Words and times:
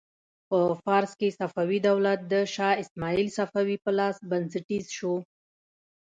په 0.49 0.59
فارس 0.83 1.11
کې 1.19 1.29
صفوي 1.39 1.79
دولت 1.89 2.19
د 2.31 2.33
شا 2.53 2.69
اسماعیل 2.83 3.27
صفوي 3.37 3.75
په 3.83 3.91
لاس 3.99 4.17
بنسټیز 4.29 4.85
شو. 4.97 5.15